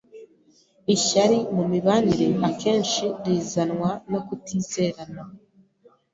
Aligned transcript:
Ishyari 0.95 1.37
mu 1.55 1.63
mibanire 1.71 2.27
akenshi 2.49 3.05
rizanwa 3.25 3.89
no 4.11 4.19
kutizerana. 4.27 5.21